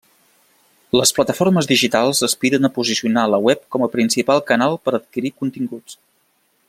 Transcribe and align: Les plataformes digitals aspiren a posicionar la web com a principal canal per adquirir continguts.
Les 0.99 1.11
plataformes 1.17 1.69
digitals 1.71 2.21
aspiren 2.27 2.67
a 2.69 2.71
posicionar 2.77 3.27
la 3.35 3.41
web 3.49 3.63
com 3.77 3.85
a 3.87 3.91
principal 3.97 4.43
canal 4.49 4.79
per 4.87 4.95
adquirir 5.01 5.33
continguts. 5.45 6.01